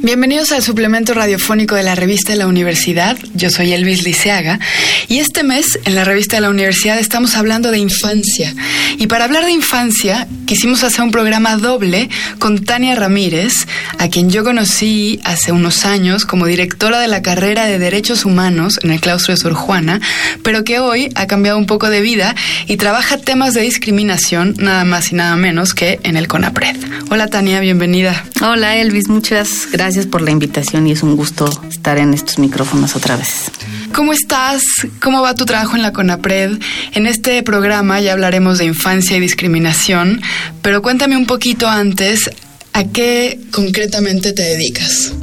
Bienvenidos 0.00 0.52
al 0.52 0.62
suplemento 0.62 1.12
radiofónico 1.12 1.74
de 1.74 1.82
la 1.82 1.96
revista 1.96 2.30
de 2.30 2.38
la 2.38 2.46
universidad. 2.46 3.18
Yo 3.34 3.50
soy 3.50 3.72
Elvis 3.72 4.04
Liceaga 4.04 4.60
y 5.08 5.18
este 5.18 5.42
mes 5.42 5.76
en 5.84 5.96
la 5.96 6.04
revista 6.04 6.36
de 6.36 6.42
la 6.42 6.50
universidad 6.50 7.00
estamos 7.00 7.34
hablando 7.34 7.72
de 7.72 7.78
infancia. 7.78 8.54
Y 8.96 9.08
para 9.08 9.24
hablar 9.24 9.44
de 9.44 9.50
infancia 9.50 10.28
quisimos 10.48 10.82
hacer 10.82 11.02
un 11.02 11.10
programa 11.10 11.58
doble 11.58 12.08
con 12.38 12.64
Tania 12.64 12.94
Ramírez, 12.94 13.66
a 13.98 14.08
quien 14.08 14.30
yo 14.30 14.44
conocí 14.44 15.20
hace 15.22 15.52
unos 15.52 15.84
años 15.84 16.24
como 16.24 16.46
directora 16.46 17.00
de 17.00 17.06
la 17.06 17.20
carrera 17.20 17.66
de 17.66 17.78
Derechos 17.78 18.24
Humanos 18.24 18.80
en 18.82 18.90
el 18.90 18.98
claustro 18.98 19.34
de 19.34 19.36
Sor 19.36 19.52
Juana, 19.52 20.00
pero 20.42 20.64
que 20.64 20.78
hoy 20.78 21.10
ha 21.16 21.26
cambiado 21.26 21.58
un 21.58 21.66
poco 21.66 21.90
de 21.90 22.00
vida 22.00 22.34
y 22.66 22.78
trabaja 22.78 23.18
temas 23.18 23.52
de 23.52 23.60
discriminación 23.60 24.54
nada 24.58 24.86
más 24.86 25.12
y 25.12 25.16
nada 25.16 25.36
menos 25.36 25.74
que 25.74 26.00
en 26.02 26.16
el 26.16 26.28
CONAPRED. 26.28 26.76
Hola 27.10 27.28
Tania, 27.28 27.60
bienvenida. 27.60 28.24
Hola 28.40 28.76
Elvis, 28.76 29.08
muchas 29.08 29.68
gracias 29.70 30.06
por 30.06 30.22
la 30.22 30.30
invitación 30.30 30.86
y 30.86 30.92
es 30.92 31.02
un 31.02 31.14
gusto 31.14 31.50
estar 31.68 31.98
en 31.98 32.14
estos 32.14 32.38
micrófonos 32.38 32.96
otra 32.96 33.16
vez. 33.16 33.50
¿Cómo 33.98 34.12
estás? 34.12 34.62
¿Cómo 35.02 35.22
va 35.22 35.34
tu 35.34 35.44
trabajo 35.44 35.74
en 35.74 35.82
la 35.82 35.92
CONAPRED? 35.92 36.60
En 36.92 37.08
este 37.08 37.42
programa 37.42 38.00
ya 38.00 38.12
hablaremos 38.12 38.58
de 38.58 38.64
infancia 38.64 39.16
y 39.16 39.20
discriminación, 39.20 40.22
pero 40.62 40.82
cuéntame 40.82 41.16
un 41.16 41.26
poquito 41.26 41.66
antes, 41.66 42.30
¿a 42.72 42.84
qué 42.84 43.40
concretamente 43.50 44.32
te 44.32 44.42
dedicas? 44.42 45.14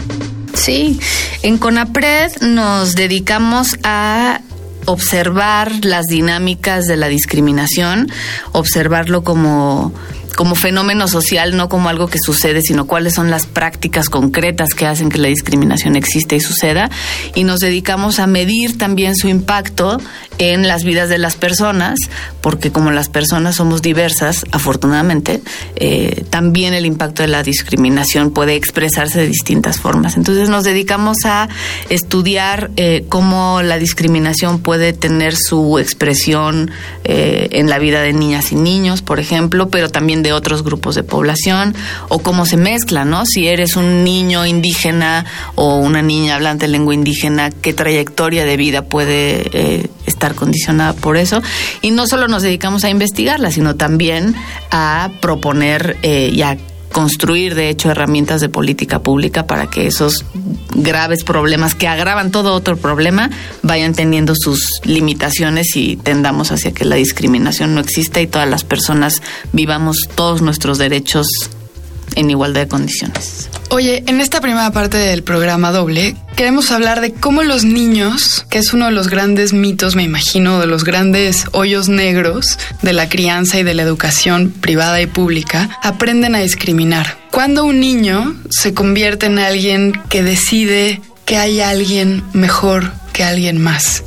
Sí, 0.55 0.99
en 1.41 1.57
CONAPRED 1.57 2.41
nos 2.41 2.95
dedicamos 2.95 3.77
a 3.83 4.41
observar 4.88 5.71
las 5.85 6.07
dinámicas 6.07 6.85
de 6.85 6.97
la 6.97 7.07
discriminación, 7.07 8.11
observarlo 8.52 9.23
como 9.23 9.94
como 10.35 10.55
fenómeno 10.55 11.07
social, 11.07 11.55
no 11.55 11.70
como 11.70 11.89
algo 11.89 12.07
que 12.07 12.20
sucede, 12.20 12.62
sino 12.62 12.85
cuáles 12.85 13.13
son 13.13 13.31
las 13.31 13.45
prácticas 13.45 14.09
concretas 14.09 14.73
que 14.73 14.85
hacen 14.85 15.09
que 15.09 15.17
la 15.17 15.27
discriminación 15.27 15.95
exista 15.95 16.36
y 16.36 16.39
suceda. 16.39 16.89
Y 17.33 17.44
nos 17.44 17.59
dedicamos 17.59 18.19
a 18.19 18.28
medir 18.28 18.78
también 18.78 19.16
su 19.16 19.28
impacto 19.28 20.00
en 20.38 20.67
las 20.67 20.83
vidas 20.83 21.09
de 21.09 21.17
las 21.17 21.36
personas, 21.36 21.97
porque 22.41 22.72
como 22.72 22.91
las 22.91 23.09
personas 23.09 23.56
somos 23.56 23.81
diversas, 23.81 24.45
afortunadamente, 24.52 25.41
eh, 25.75 26.25
también 26.30 26.73
el 26.73 26.86
impacto 26.86 27.23
de 27.23 27.30
la 27.30 27.44
discriminación 27.44 28.31
puede 28.31 28.56
expresarse 28.56 29.22
de 29.22 29.28
distintas 29.28 29.80
formas. 29.80 30.17
Entonces 30.17 30.50
nos 30.50 30.63
dedicamos 30.63 31.17
a 31.25 31.47
estudiar 31.89 32.72
eh, 32.75 33.06
cómo 33.09 33.61
la 33.61 33.78
discriminación 33.78 34.59
puede 34.59 34.94
tener 34.94 35.36
su 35.36 35.80
expresión 35.80 36.72
eh, 37.03 37.47
en 37.52 37.69
la 37.69 37.80
vida 37.80 38.02
de 38.02 38.13
niñas 38.13 38.52
y 38.52 38.56
niños, 38.56 39.02
por 39.02 39.19
ejemplo, 39.19 39.69
pero 39.69 39.89
también 39.89 40.23
de 40.26 40.34
otros 40.34 40.64
grupos 40.64 40.95
de 40.95 41.04
población, 41.04 41.76
o 42.09 42.18
cómo 42.18 42.48
se 42.48 42.58
mezcla, 42.58 43.06
¿no? 43.06 43.28
Si 43.28 43.48
eres 43.48 43.76
un 43.76 44.04
niño 44.04 44.48
indígena 44.48 45.23
o 45.54 45.78
una 45.78 46.02
niña 46.02 46.34
hablante 46.34 46.66
de 46.66 46.72
lengua 46.72 46.95
indígena, 46.95 47.52
qué 47.52 47.73
trayectoria 47.73 48.44
de 48.44 48.58
vida 48.58 48.81
puede 48.81 49.88
estar 50.08 50.34
condicionada 50.34 50.94
por 50.94 51.16
eso. 51.16 51.44
Y 51.81 51.92
no 51.92 52.08
solo 52.08 52.28
nos 52.28 52.42
dedicamos 52.42 52.84
a 52.84 52.90
investigarla, 52.90 53.52
sino 53.52 53.76
también 53.76 54.36
a 54.72 55.12
proponer 55.22 55.98
eh, 56.02 56.31
y 56.34 56.42
a 56.42 56.58
construir, 56.95 57.55
de 57.55 57.67
hecho, 57.67 57.91
herramientas 57.91 58.39
de 58.39 58.47
política 58.47 58.99
pública 58.99 59.45
para 59.45 59.69
que 59.69 59.85
esos 59.85 60.23
graves 60.73 61.25
problemas 61.25 61.75
que 61.75 61.89
agravan 61.89 62.31
todo 62.31 62.53
otro 62.53 62.77
problema 62.77 63.29
vayan 63.63 63.93
teniendo 63.93 64.33
sus 64.33 64.79
limitaciones 64.85 65.75
y 65.75 65.97
tendamos 65.97 66.53
hacia 66.53 66.71
que 66.71 66.85
la 66.85 66.95
discriminación 66.95 67.75
no 67.75 67.81
exista 67.81 68.21
y 68.21 68.27
todas 68.27 68.49
las 68.49 68.63
personas 68.63 69.21
vivamos 69.51 70.07
todos 70.16 70.41
nuestros 70.41 70.77
derechos 70.77 71.27
en 72.16 72.30
igualdad 72.30 72.61
de 72.61 72.67
condiciones. 72.67 73.49
Oye, 73.69 74.03
en 74.08 74.21
esta 74.21 74.41
primera 74.41 74.71
parte 74.71 74.97
del 74.97 75.23
programa 75.23 75.71
doble, 75.71 76.16
queremos 76.35 76.72
hablar 76.72 77.02
de 77.02 77.13
cómo 77.13 77.44
los 77.44 77.63
niños, 77.63 78.45
que 78.49 78.59
es 78.59 78.73
uno 78.73 78.85
de 78.85 78.91
los 78.91 79.07
grandes 79.07 79.53
mitos, 79.53 79.95
me 79.95 80.03
imagino, 80.03 80.59
de 80.59 80.67
los 80.67 80.84
grandes 80.84 81.45
hoyos 81.51 81.90
negros 81.90 82.57
de 82.81 82.94
la 82.94 83.09
crianza 83.09 83.59
y 83.59 83.63
de 83.63 83.73
la 83.73 83.84
educación 83.84 84.53
privada 84.62 85.01
y 85.01 85.07
pública, 85.07 85.79
aprenden 85.84 86.35
a 86.35 86.40
discriminar. 86.40 87.17
Cuando 87.31 87.66
un 87.66 87.79
niño 87.79 88.35
se 88.50 88.73
convierte 88.73 89.25
en 89.25 89.40
alguien 89.40 89.94
que 90.09 90.23
decide 90.23 91.01
que 91.25 91.38
hay 91.38 91.59
alguien 91.59 92.23
mejor 92.34 92.94
que 93.11 93.23
alguien 93.23 93.61
más. 93.61 94.03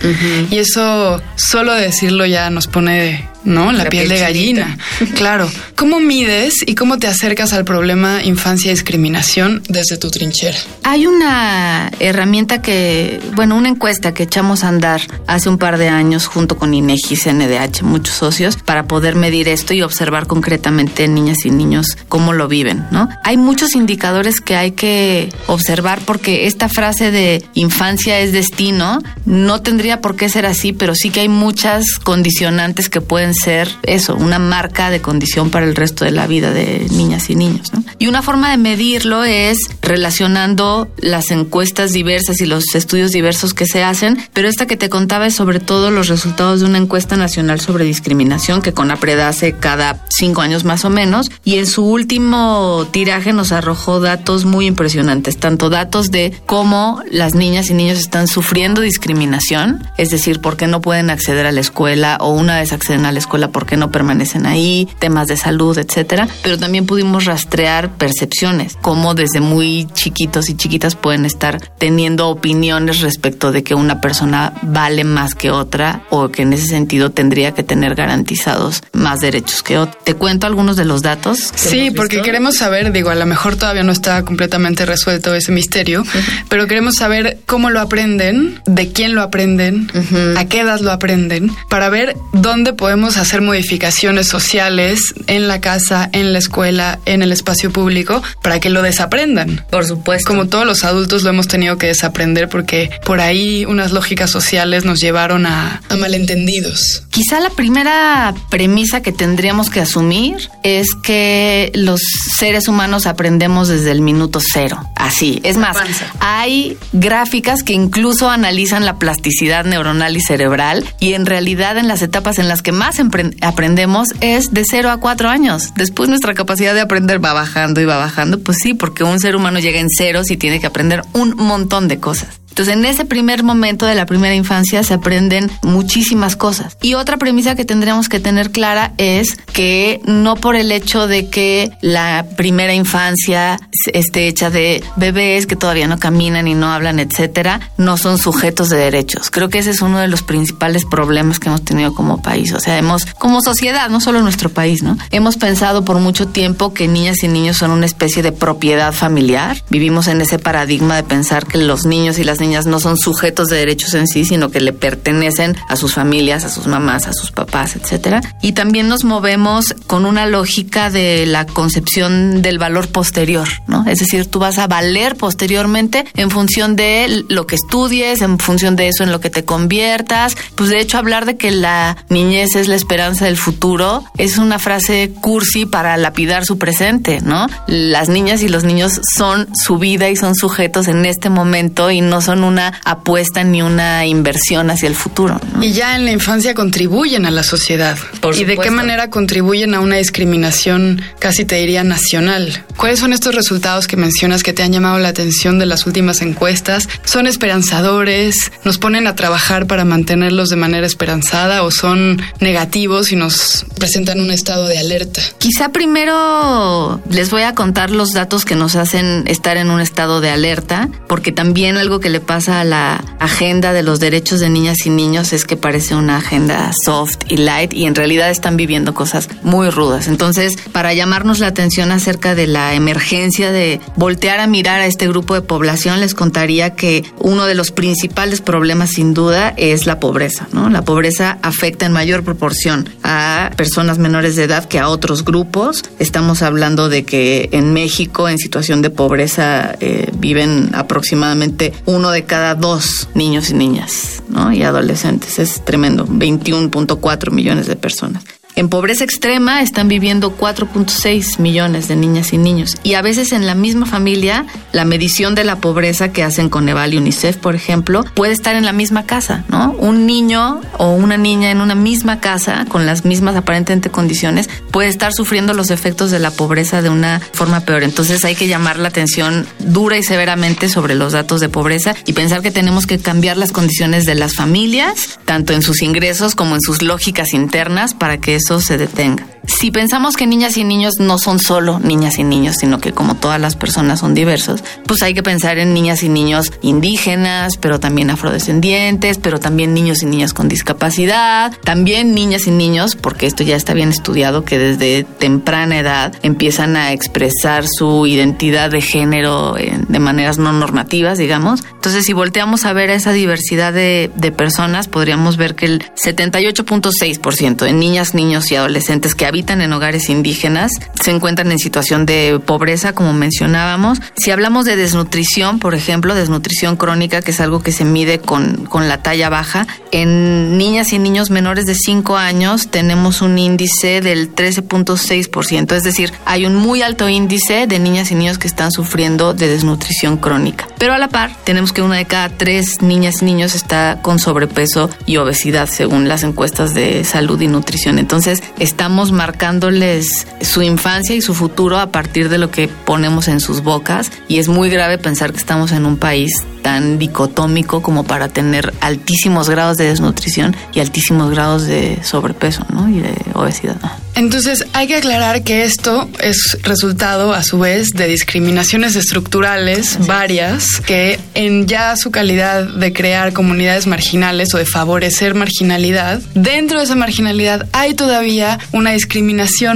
Y 0.50 0.58
eso, 0.58 1.22
solo 1.34 1.72
decirlo 1.72 2.26
ya 2.26 2.50
nos 2.50 2.66
pone 2.66 3.26
¿no? 3.48 3.72
La, 3.72 3.88
piel, 3.88 4.08
de 4.08 4.18
gallina. 4.18 4.78
claro. 5.16 5.50
¿Cómo 5.74 6.00
mides 6.00 6.54
y 6.66 6.74
cómo 6.74 6.98
te 6.98 7.06
acercas 7.06 7.52
al 7.52 7.64
problema 7.64 8.22
infancia 8.22 8.70
y 8.70 8.74
discriminación 8.74 9.62
desde 9.68 9.96
tu 9.96 10.10
trinchera? 10.10 10.58
Hay 10.82 11.06
una 11.06 11.90
herramienta 11.98 12.62
que, 12.62 13.20
bueno, 13.34 13.56
una 13.56 13.68
encuesta 13.68 14.12
que 14.12 14.24
echamos 14.24 14.64
a 14.64 14.68
andar 14.68 15.00
hace 15.26 15.48
un 15.48 15.58
par 15.58 15.78
de 15.78 15.88
años 15.88 16.26
junto 16.26 16.56
con 16.56 16.74
INEGI, 16.74 17.16
CNDH, 17.16 17.82
muchos 17.82 18.14
socios, 18.14 18.56
para 18.56 18.86
poder 18.86 19.14
medir 19.14 19.48
esto 19.48 19.74
y 19.74 19.82
observar 19.82 20.26
concretamente 20.26 21.08
niñas 21.08 21.44
y 21.44 21.50
niños 21.50 21.96
cómo 22.08 22.32
lo 22.32 22.48
viven, 22.48 22.86
¿no? 22.90 23.08
Hay 23.24 23.36
muchos 23.36 23.74
indicadores 23.74 24.40
que 24.40 24.56
hay 24.56 24.72
que 24.72 25.32
observar 25.46 26.00
porque 26.04 26.46
esta 26.46 26.68
frase 26.68 27.10
de 27.10 27.44
infancia 27.54 28.20
es 28.20 28.32
destino 28.32 29.00
no 29.24 29.60
tendría 29.62 30.00
por 30.00 30.16
qué 30.16 30.28
ser 30.28 30.46
así, 30.46 30.72
pero 30.72 30.94
sí 30.94 31.10
que 31.10 31.20
hay 31.20 31.28
muchas 31.28 31.84
condicionantes 32.02 32.88
que 32.88 33.00
pueden 33.00 33.34
ser 33.38 33.68
eso, 33.82 34.14
una 34.16 34.38
marca 34.38 34.90
de 34.90 35.00
condición 35.00 35.50
para 35.50 35.66
el 35.66 35.74
resto 35.74 36.04
de 36.04 36.10
la 36.10 36.26
vida 36.26 36.50
de 36.52 36.86
niñas 36.90 37.30
y 37.30 37.34
niños. 37.34 37.70
Y 37.98 38.06
una 38.06 38.22
forma 38.22 38.50
de 38.50 38.58
medirlo 38.58 39.24
es 39.24 39.58
relacionando 39.82 40.88
las 40.98 41.30
encuestas 41.30 41.92
diversas 41.92 42.40
y 42.40 42.46
los 42.46 42.74
estudios 42.74 43.10
diversos 43.10 43.54
que 43.54 43.66
se 43.66 43.82
hacen, 43.82 44.18
pero 44.32 44.48
esta 44.48 44.66
que 44.66 44.76
te 44.76 44.88
contaba 44.88 45.26
es 45.26 45.34
sobre 45.34 45.60
todo 45.60 45.90
los 45.90 46.08
resultados 46.08 46.60
de 46.60 46.66
una 46.66 46.78
encuesta 46.78 47.16
nacional 47.16 47.60
sobre 47.60 47.84
discriminación 47.84 48.62
que 48.62 48.72
CONAPRED 48.72 49.20
hace 49.20 49.52
cada 49.52 50.04
cinco 50.10 50.42
años 50.42 50.64
más 50.64 50.84
o 50.84 50.90
menos, 50.90 51.30
y 51.44 51.56
en 51.56 51.66
su 51.66 51.84
último 51.84 52.86
tiraje 52.90 53.32
nos 53.32 53.52
arrojó 53.52 54.00
datos 54.00 54.44
muy 54.44 54.66
impresionantes, 54.66 55.38
tanto 55.38 55.70
datos 55.70 56.10
de 56.10 56.32
cómo 56.46 57.02
las 57.10 57.34
niñas 57.34 57.70
y 57.70 57.74
niños 57.74 57.98
están 57.98 58.28
sufriendo 58.28 58.80
discriminación, 58.80 59.82
es 59.96 60.10
decir, 60.10 60.40
por 60.40 60.56
qué 60.56 60.66
no 60.66 60.80
pueden 60.80 61.10
acceder 61.10 61.46
a 61.46 61.52
la 61.52 61.60
escuela 61.60 62.18
o 62.20 62.30
una 62.30 62.58
vez 62.58 62.72
acceden 62.72 63.06
a 63.06 63.12
la 63.12 63.18
escuela, 63.18 63.27
por 63.28 63.66
qué 63.66 63.76
no 63.76 63.90
permanecen 63.90 64.46
ahí, 64.46 64.88
temas 64.98 65.28
de 65.28 65.36
salud, 65.36 65.76
etcétera. 65.78 66.28
Pero 66.42 66.58
también 66.58 66.86
pudimos 66.86 67.24
rastrear 67.24 67.90
percepciones, 67.90 68.76
cómo 68.80 69.14
desde 69.14 69.40
muy 69.40 69.86
chiquitos 69.92 70.48
y 70.48 70.56
chiquitas 70.56 70.94
pueden 70.94 71.24
estar 71.24 71.60
teniendo 71.78 72.28
opiniones 72.28 73.00
respecto 73.00 73.52
de 73.52 73.62
que 73.62 73.74
una 73.74 74.00
persona 74.00 74.52
vale 74.62 75.04
más 75.04 75.34
que 75.34 75.50
otra 75.50 76.02
o 76.10 76.28
que 76.30 76.42
en 76.42 76.52
ese 76.52 76.66
sentido 76.66 77.10
tendría 77.10 77.52
que 77.52 77.62
tener 77.62 77.94
garantizados 77.94 78.82
más 78.92 79.20
derechos 79.20 79.62
que 79.62 79.78
otra. 79.78 79.98
Te 80.04 80.14
cuento 80.14 80.46
algunos 80.46 80.76
de 80.76 80.84
los 80.84 81.02
datos. 81.02 81.52
Sí, 81.54 81.90
porque 81.90 82.22
queremos 82.22 82.56
saber, 82.56 82.92
digo, 82.92 83.10
a 83.10 83.14
lo 83.14 83.26
mejor 83.26 83.56
todavía 83.56 83.82
no 83.82 83.92
está 83.92 84.24
completamente 84.24 84.86
resuelto 84.86 85.34
ese 85.34 85.52
misterio, 85.52 86.04
pero 86.48 86.66
queremos 86.66 86.94
saber 86.96 87.38
cómo 87.46 87.70
lo 87.70 87.80
aprenden, 87.80 88.60
de 88.66 88.92
quién 88.92 89.14
lo 89.14 89.22
aprenden, 89.22 89.90
a 90.36 90.44
qué 90.46 90.60
edad 90.60 90.80
lo 90.80 90.92
aprenden, 90.92 91.50
para 91.68 91.88
ver 91.88 92.16
dónde 92.32 92.72
podemos 92.72 93.07
hacer 93.16 93.40
modificaciones 93.40 94.28
sociales 94.28 95.00
en 95.26 95.48
la 95.48 95.60
casa, 95.60 96.08
en 96.12 96.32
la 96.32 96.38
escuela, 96.38 96.98
en 97.04 97.22
el 97.22 97.32
espacio 97.32 97.72
público, 97.72 98.22
para 98.42 98.60
que 98.60 98.70
lo 98.70 98.82
desaprendan. 98.82 99.64
Por 99.70 99.86
supuesto. 99.86 100.28
Como 100.28 100.48
todos 100.48 100.66
los 100.66 100.84
adultos 100.84 101.22
lo 101.22 101.30
hemos 101.30 101.48
tenido 101.48 101.78
que 101.78 101.86
desaprender 101.86 102.48
porque 102.48 102.90
por 103.04 103.20
ahí 103.20 103.64
unas 103.64 103.92
lógicas 103.92 104.30
sociales 104.30 104.84
nos 104.84 105.00
llevaron 105.00 105.46
a, 105.46 105.82
a 105.88 105.96
malentendidos. 105.96 107.04
Quizá 107.10 107.40
la 107.40 107.50
primera 107.50 108.34
premisa 108.50 109.02
que 109.02 109.12
tendríamos 109.12 109.70
que 109.70 109.80
asumir 109.80 110.50
es 110.62 110.88
que 111.02 111.72
los 111.74 112.00
seres 112.38 112.68
humanos 112.68 113.06
aprendemos 113.06 113.68
desde 113.68 113.90
el 113.90 114.00
minuto 114.00 114.40
cero. 114.40 114.80
Así. 114.96 115.40
Es 115.44 115.56
más, 115.56 115.76
hay 116.20 116.76
gráficas 116.92 117.62
que 117.62 117.72
incluso 117.72 118.30
analizan 118.30 118.84
la 118.84 118.98
plasticidad 118.98 119.64
neuronal 119.64 120.16
y 120.16 120.20
cerebral 120.20 120.84
y 121.00 121.14
en 121.14 121.26
realidad 121.26 121.78
en 121.78 121.88
las 121.88 122.02
etapas 122.02 122.38
en 122.38 122.48
las 122.48 122.62
que 122.62 122.72
más 122.72 122.97
aprendemos 123.40 124.08
es 124.20 124.52
de 124.52 124.64
0 124.64 124.90
a 124.90 124.98
4 124.98 125.28
años. 125.28 125.72
Después 125.76 126.08
nuestra 126.08 126.34
capacidad 126.34 126.74
de 126.74 126.80
aprender 126.80 127.24
va 127.24 127.32
bajando 127.32 127.80
y 127.80 127.84
va 127.84 127.96
bajando. 127.96 128.40
Pues 128.40 128.58
sí, 128.60 128.74
porque 128.74 129.04
un 129.04 129.20
ser 129.20 129.36
humano 129.36 129.58
llega 129.58 129.80
en 129.80 129.88
ceros 129.88 130.30
y 130.30 130.36
tiene 130.36 130.60
que 130.60 130.66
aprender 130.66 131.02
un 131.12 131.34
montón 131.36 131.88
de 131.88 131.98
cosas. 131.98 132.40
Entonces, 132.58 132.74
en 132.74 132.84
ese 132.86 133.04
primer 133.04 133.44
momento 133.44 133.86
de 133.86 133.94
la 133.94 134.04
primera 134.04 134.34
infancia 134.34 134.82
se 134.82 134.94
aprenden 134.94 135.48
muchísimas 135.62 136.34
cosas. 136.34 136.76
Y 136.82 136.94
otra 136.94 137.16
premisa 137.16 137.54
que 137.54 137.64
tendríamos 137.64 138.08
que 138.08 138.18
tener 138.18 138.50
clara 138.50 138.94
es 138.98 139.36
que 139.52 140.00
no 140.06 140.34
por 140.34 140.56
el 140.56 140.72
hecho 140.72 141.06
de 141.06 141.28
que 141.28 141.70
la 141.82 142.26
primera 142.36 142.74
infancia 142.74 143.60
esté 143.92 144.26
hecha 144.26 144.50
de 144.50 144.82
bebés 144.96 145.46
que 145.46 145.54
todavía 145.54 145.86
no 145.86 146.00
caminan 146.00 146.48
y 146.48 146.54
no 146.54 146.72
hablan, 146.72 146.98
etcétera, 146.98 147.60
no 147.76 147.96
son 147.96 148.18
sujetos 148.18 148.70
de 148.70 148.78
derechos. 148.78 149.30
Creo 149.30 149.50
que 149.50 149.60
ese 149.60 149.70
es 149.70 149.80
uno 149.80 150.00
de 150.00 150.08
los 150.08 150.24
principales 150.24 150.84
problemas 150.84 151.38
que 151.38 151.50
hemos 151.50 151.64
tenido 151.64 151.94
como 151.94 152.22
país. 152.22 152.52
O 152.54 152.58
sea, 152.58 152.76
hemos, 152.76 153.06
como 153.06 153.40
sociedad, 153.40 153.88
no 153.88 154.00
solo 154.00 154.20
nuestro 154.20 154.50
país, 154.50 154.82
¿no? 154.82 154.98
Hemos 155.12 155.36
pensado 155.36 155.84
por 155.84 156.00
mucho 156.00 156.26
tiempo 156.26 156.74
que 156.74 156.88
niñas 156.88 157.22
y 157.22 157.28
niños 157.28 157.58
son 157.58 157.70
una 157.70 157.86
especie 157.86 158.24
de 158.24 158.32
propiedad 158.32 158.92
familiar. 158.92 159.62
Vivimos 159.70 160.08
en 160.08 160.20
ese 160.22 160.40
paradigma 160.40 160.96
de 160.96 161.04
pensar 161.04 161.46
que 161.46 161.58
los 161.58 161.86
niños 161.86 162.18
y 162.18 162.24
las 162.24 162.40
niñas 162.40 162.47
no 162.66 162.80
son 162.80 162.96
sujetos 162.96 163.48
de 163.48 163.56
derechos 163.56 163.94
en 163.94 164.06
sí, 164.06 164.24
sino 164.24 164.50
que 164.50 164.60
le 164.60 164.72
pertenecen 164.72 165.56
a 165.68 165.76
sus 165.76 165.94
familias, 165.94 166.44
a 166.44 166.50
sus 166.50 166.66
mamás, 166.66 167.06
a 167.06 167.12
sus 167.12 167.30
papás, 167.30 167.76
etcétera. 167.76 168.20
Y 168.42 168.52
también 168.52 168.88
nos 168.88 169.04
movemos 169.04 169.74
con 169.86 170.06
una 170.06 170.26
lógica 170.26 170.90
de 170.90 171.26
la 171.26 171.46
concepción 171.46 172.42
del 172.42 172.58
valor 172.58 172.88
posterior, 172.88 173.48
¿no? 173.66 173.84
Es 173.86 173.98
decir, 173.98 174.26
tú 174.26 174.38
vas 174.38 174.58
a 174.58 174.66
valer 174.66 175.16
posteriormente 175.16 176.04
en 176.14 176.30
función 176.30 176.76
de 176.76 177.24
lo 177.28 177.46
que 177.46 177.54
estudies, 177.54 178.22
en 178.22 178.38
función 178.38 178.76
de 178.76 178.88
eso 178.88 179.04
en 179.04 179.12
lo 179.12 179.20
que 179.20 179.30
te 179.30 179.44
conviertas. 179.44 180.36
Pues 180.54 180.70
de 180.70 180.80
hecho 180.80 180.98
hablar 180.98 181.26
de 181.26 181.36
que 181.36 181.50
la 181.50 181.96
niñez 182.08 182.56
es 182.56 182.68
la 182.68 182.76
esperanza 182.76 183.24
del 183.24 183.36
futuro 183.36 184.04
es 184.16 184.38
una 184.38 184.58
frase 184.58 185.12
cursi 185.20 185.66
para 185.66 185.96
lapidar 185.96 186.44
su 186.44 186.58
presente, 186.58 187.20
¿no? 187.20 187.46
Las 187.66 188.08
niñas 188.08 188.42
y 188.42 188.48
los 188.48 188.64
niños 188.64 189.00
son 189.14 189.48
su 189.54 189.78
vida 189.78 190.08
y 190.10 190.16
son 190.16 190.34
sujetos 190.34 190.88
en 190.88 191.06
este 191.06 191.30
momento 191.30 191.90
y 191.90 192.00
no 192.00 192.20
son 192.20 192.37
una 192.44 192.80
apuesta 192.84 193.44
ni 193.44 193.62
una 193.62 194.06
inversión 194.06 194.70
hacia 194.70 194.88
el 194.88 194.94
futuro. 194.94 195.40
Y 195.60 195.72
ya 195.72 195.96
en 195.96 196.04
la 196.04 196.12
infancia 196.12 196.54
contribuyen 196.54 197.26
a 197.26 197.30
la 197.30 197.42
sociedad. 197.42 197.96
¿Y 198.36 198.44
de 198.44 198.56
qué 198.56 198.70
manera 198.70 199.10
contribuyen 199.10 199.74
a 199.74 199.80
una 199.80 199.96
discriminación 199.96 201.02
casi 201.18 201.44
te 201.44 201.56
diría 201.56 201.84
nacional? 201.84 202.64
¿Cuáles 202.76 203.00
son 203.00 203.12
estos 203.12 203.34
resultados 203.34 203.86
que 203.86 203.96
mencionas 203.96 204.42
que 204.42 204.52
te 204.52 204.62
han 204.62 204.72
llamado 204.72 204.98
la 204.98 205.08
atención 205.08 205.58
de 205.58 205.66
las 205.66 205.86
últimas 205.86 206.22
encuestas? 206.22 206.88
¿Son 207.04 207.26
esperanzadores? 207.26 208.52
¿Nos 208.64 208.78
ponen 208.78 209.06
a 209.06 209.14
trabajar 209.14 209.66
para 209.66 209.84
mantenerlos 209.84 210.48
de 210.48 210.56
manera 210.56 210.86
esperanzada 210.86 211.62
o 211.62 211.70
son 211.70 212.22
negativos 212.40 213.12
y 213.12 213.16
nos 213.16 213.66
presentan 213.78 214.20
un 214.20 214.30
estado 214.30 214.68
de 214.68 214.78
alerta? 214.78 215.22
Quizá 215.38 215.70
primero 215.70 217.00
les 217.10 217.30
voy 217.30 217.42
a 217.42 217.54
contar 217.54 217.90
los 217.90 218.12
datos 218.12 218.44
que 218.44 218.54
nos 218.54 218.76
hacen 218.76 219.24
estar 219.26 219.56
en 219.56 219.70
un 219.70 219.80
estado 219.80 220.20
de 220.20 220.30
alerta, 220.30 220.88
porque 221.08 221.32
también 221.32 221.76
algo 221.76 222.00
que 222.00 222.10
le 222.10 222.20
pasa 222.28 222.60
a 222.60 222.64
la 222.64 223.02
agenda 223.20 223.72
de 223.72 223.82
los 223.82 224.00
derechos 224.00 224.38
de 224.38 224.50
niñas 224.50 224.84
y 224.84 224.90
niños 224.90 225.32
es 225.32 225.46
que 225.46 225.56
parece 225.56 225.94
una 225.94 226.18
agenda 226.18 226.70
soft 226.84 227.16
y 227.26 227.38
light 227.38 227.72
y 227.72 227.86
en 227.86 227.94
realidad 227.94 228.28
están 228.28 228.58
viviendo 228.58 228.92
cosas 228.92 229.30
muy 229.42 229.70
rudas. 229.70 230.08
Entonces, 230.08 230.58
para 230.72 230.92
llamarnos 230.92 231.38
la 231.38 231.46
atención 231.46 231.90
acerca 231.90 232.34
de 232.34 232.46
la 232.46 232.74
emergencia 232.74 233.50
de 233.50 233.80
voltear 233.96 234.40
a 234.40 234.46
mirar 234.46 234.82
a 234.82 234.86
este 234.86 235.08
grupo 235.08 235.32
de 235.34 235.40
población, 235.40 236.00
les 236.00 236.12
contaría 236.12 236.74
que 236.74 237.02
uno 237.18 237.46
de 237.46 237.54
los 237.54 237.70
principales 237.70 238.42
problemas 238.42 238.90
sin 238.90 239.14
duda 239.14 239.54
es 239.56 239.86
la 239.86 239.98
pobreza, 239.98 240.48
¿no? 240.52 240.68
La 240.68 240.82
pobreza 240.82 241.38
afecta 241.40 241.86
en 241.86 241.92
mayor 241.92 242.24
proporción 242.24 242.90
a 243.02 243.52
personas 243.56 243.98
menores 243.98 244.36
de 244.36 244.44
edad 244.44 244.66
que 244.66 244.78
a 244.78 244.90
otros 244.90 245.24
grupos. 245.24 245.82
Estamos 245.98 246.42
hablando 246.42 246.90
de 246.90 247.04
que 247.04 247.48
en 247.52 247.72
México 247.72 248.28
en 248.28 248.36
situación 248.36 248.82
de 248.82 248.90
pobreza 248.90 249.76
eh, 249.80 250.10
viven 250.12 250.70
aproximadamente 250.74 251.72
uno 251.86 252.10
de 252.10 252.17
cada 252.24 252.54
dos 252.54 253.08
niños 253.14 253.50
y 253.50 253.54
niñas, 253.54 254.22
¿no? 254.28 254.52
Y 254.52 254.62
adolescentes. 254.62 255.38
Es 255.38 255.64
tremendo, 255.64 256.06
21.4 256.06 257.30
millones 257.30 257.66
de 257.66 257.76
personas. 257.76 258.24
En 258.58 258.68
pobreza 258.68 259.04
extrema 259.04 259.62
están 259.62 259.86
viviendo 259.86 260.36
4.6 260.36 261.38
millones 261.38 261.86
de 261.86 261.94
niñas 261.94 262.32
y 262.32 262.38
niños. 262.38 262.76
Y 262.82 262.94
a 262.94 263.02
veces 263.02 263.30
en 263.30 263.46
la 263.46 263.54
misma 263.54 263.86
familia, 263.86 264.46
la 264.72 264.84
medición 264.84 265.36
de 265.36 265.44
la 265.44 265.60
pobreza 265.60 266.10
que 266.10 266.24
hacen 266.24 266.48
con 266.48 266.68
Eval 266.68 266.92
y 266.92 266.96
UNICEF, 266.96 267.36
por 267.36 267.54
ejemplo, 267.54 268.04
puede 268.14 268.32
estar 268.32 268.56
en 268.56 268.64
la 268.64 268.72
misma 268.72 269.06
casa, 269.06 269.44
¿no? 269.46 269.76
Un 269.78 270.06
niño 270.06 270.60
o 270.76 270.90
una 270.90 271.16
niña 271.16 271.52
en 271.52 271.60
una 271.60 271.76
misma 271.76 272.18
casa, 272.18 272.64
con 272.68 272.84
las 272.84 273.04
mismas 273.04 273.36
aparentemente 273.36 273.90
condiciones, 273.90 274.50
puede 274.72 274.88
estar 274.88 275.12
sufriendo 275.12 275.54
los 275.54 275.70
efectos 275.70 276.10
de 276.10 276.18
la 276.18 276.32
pobreza 276.32 276.82
de 276.82 276.90
una 276.90 277.20
forma 277.20 277.60
peor. 277.60 277.84
Entonces 277.84 278.24
hay 278.24 278.34
que 278.34 278.48
llamar 278.48 278.80
la 278.80 278.88
atención 278.88 279.46
dura 279.60 279.98
y 279.98 280.02
severamente 280.02 280.68
sobre 280.68 280.96
los 280.96 281.12
datos 281.12 281.40
de 281.40 281.48
pobreza 281.48 281.94
y 282.06 282.12
pensar 282.12 282.42
que 282.42 282.50
tenemos 282.50 282.88
que 282.88 282.98
cambiar 282.98 283.36
las 283.36 283.52
condiciones 283.52 284.04
de 284.04 284.16
las 284.16 284.34
familias, 284.34 285.20
tanto 285.26 285.52
en 285.52 285.62
sus 285.62 285.80
ingresos 285.80 286.34
como 286.34 286.56
en 286.56 286.60
sus 286.60 286.82
lógicas 286.82 287.34
internas, 287.34 287.94
para 287.94 288.18
que 288.18 288.34
eso 288.48 288.60
se 288.60 288.78
detenga. 288.78 289.37
Si 289.46 289.70
pensamos 289.70 290.16
que 290.16 290.26
niñas 290.26 290.56
y 290.56 290.64
niños 290.64 290.94
no 290.98 291.18
son 291.18 291.38
solo 291.38 291.78
niñas 291.80 292.18
y 292.18 292.24
niños, 292.24 292.56
sino 292.58 292.80
que 292.80 292.92
como 292.92 293.14
todas 293.14 293.40
las 293.40 293.56
personas 293.56 294.00
son 294.00 294.14
diversos, 294.14 294.62
pues 294.86 295.02
hay 295.02 295.14
que 295.14 295.22
pensar 295.22 295.58
en 295.58 295.74
niñas 295.74 296.02
y 296.02 296.08
niños 296.08 296.52
indígenas, 296.62 297.56
pero 297.56 297.80
también 297.80 298.10
afrodescendientes, 298.10 299.18
pero 299.18 299.40
también 299.40 299.74
niños 299.74 300.02
y 300.02 300.06
niñas 300.06 300.34
con 300.34 300.48
discapacidad, 300.48 301.52
también 301.64 302.14
niñas 302.14 302.46
y 302.46 302.50
niños, 302.50 302.96
porque 302.96 303.26
esto 303.26 303.42
ya 303.42 303.56
está 303.56 303.74
bien 303.74 303.90
estudiado, 303.90 304.44
que 304.44 304.58
desde 304.58 305.04
temprana 305.04 305.78
edad 305.78 306.12
empiezan 306.22 306.76
a 306.76 306.92
expresar 306.92 307.66
su 307.66 308.06
identidad 308.06 308.70
de 308.70 308.80
género 308.80 309.54
de 309.54 309.98
maneras 309.98 310.38
no 310.38 310.52
normativas, 310.52 311.18
digamos. 311.18 311.62
Entonces, 311.74 312.04
si 312.04 312.12
volteamos 312.12 312.64
a 312.64 312.72
ver 312.72 312.90
esa 312.90 313.12
diversidad 313.12 313.72
de, 313.72 314.10
personas, 314.36 314.88
podríamos 314.88 315.36
ver 315.36 315.54
que 315.54 315.66
el 315.66 315.84
78.6% 315.94 317.56
de 317.56 317.72
niñas, 317.72 318.14
niños 318.14 318.52
y 318.52 318.56
adolescentes 318.56 319.14
que 319.14 319.24
en 319.48 319.72
hogares 319.72 320.08
indígenas 320.08 320.72
se 321.00 321.10
encuentran 321.10 321.50
en 321.52 321.58
situación 321.58 322.06
de 322.06 322.40
pobreza, 322.44 322.92
como 322.92 323.12
mencionábamos. 323.12 324.00
Si 324.16 324.30
hablamos 324.30 324.64
de 324.64 324.76
desnutrición, 324.76 325.58
por 325.58 325.74
ejemplo, 325.74 326.14
desnutrición 326.14 326.76
crónica, 326.76 327.22
que 327.22 327.30
es 327.30 327.40
algo 327.40 327.62
que 327.62 327.72
se 327.72 327.84
mide 327.84 328.18
con, 328.18 328.66
con 328.66 328.88
la 328.88 329.02
talla 329.02 329.28
baja, 329.28 329.66
en 329.90 330.58
niñas 330.58 330.92
y 330.92 330.98
niños 330.98 331.30
menores 331.30 331.66
de 331.66 331.74
5 331.74 332.16
años 332.16 332.68
tenemos 332.68 333.22
un 333.22 333.38
índice 333.38 334.00
del 334.00 334.34
13.6%, 334.34 335.72
es 335.74 335.84
decir, 335.84 336.12
hay 336.24 336.44
un 336.44 336.54
muy 336.54 336.82
alto 336.82 337.08
índice 337.08 337.66
de 337.66 337.78
niñas 337.78 338.10
y 338.10 338.14
niños 338.14 338.38
que 338.38 338.48
están 338.48 338.72
sufriendo 338.72 339.34
de 339.34 339.48
desnutrición 339.48 340.16
crónica. 340.16 340.68
Pero 340.78 340.92
a 340.94 340.98
la 340.98 341.08
par, 341.08 341.30
tenemos 341.44 341.72
que 341.72 341.82
una 341.82 341.96
de 341.96 342.04
cada 342.04 342.28
tres 342.28 342.82
niñas 342.82 343.22
y 343.22 343.24
niños 343.24 343.54
está 343.54 344.00
con 344.02 344.18
sobrepeso 344.18 344.90
y 345.06 345.16
obesidad, 345.16 345.68
según 345.68 346.08
las 346.08 346.22
encuestas 346.22 346.74
de 346.74 347.04
salud 347.04 347.40
y 347.40 347.48
nutrición. 347.48 347.98
Entonces, 347.98 348.42
estamos 348.58 349.12
marcándoles 349.18 350.28
su 350.40 350.62
infancia 350.62 351.14
y 351.14 351.20
su 351.20 351.34
futuro 351.34 351.78
a 351.78 351.90
partir 351.90 352.28
de 352.28 352.38
lo 352.38 352.52
que 352.52 352.68
ponemos 352.68 353.26
en 353.26 353.40
sus 353.40 353.62
bocas 353.62 354.12
y 354.28 354.38
es 354.38 354.48
muy 354.48 354.70
grave 354.70 354.96
pensar 354.96 355.32
que 355.32 355.38
estamos 355.38 355.72
en 355.72 355.86
un 355.86 355.96
país 355.96 356.32
tan 356.62 356.98
dicotómico 356.98 357.82
como 357.82 358.04
para 358.04 358.28
tener 358.28 358.72
altísimos 358.80 359.50
grados 359.50 359.76
de 359.76 359.86
desnutrición 359.86 360.54
y 360.72 360.80
altísimos 360.80 361.30
grados 361.30 361.66
de 361.66 361.98
sobrepeso 362.04 362.64
¿no? 362.70 362.88
y 362.88 363.00
de 363.00 363.14
obesidad. 363.34 363.76
Entonces 364.14 364.66
hay 364.72 364.88
que 364.88 364.96
aclarar 364.96 365.44
que 365.44 365.62
esto 365.62 366.08
es 366.20 366.58
resultado 366.62 367.32
a 367.34 367.44
su 367.44 367.58
vez 367.60 367.90
de 367.94 368.08
discriminaciones 368.08 368.96
estructurales 368.96 370.06
varias 370.06 370.80
que 370.84 371.20
en 371.34 371.66
ya 371.66 371.96
su 371.96 372.10
calidad 372.10 372.64
de 372.64 372.92
crear 372.92 373.32
comunidades 373.32 373.86
marginales 373.86 374.52
o 374.54 374.58
de 374.58 374.66
favorecer 374.66 375.34
marginalidad, 375.34 376.20
dentro 376.34 376.78
de 376.78 376.84
esa 376.84 376.96
marginalidad 376.96 377.68
hay 377.72 377.94
todavía 377.94 378.58
una 378.72 378.90
discriminación 378.90 379.07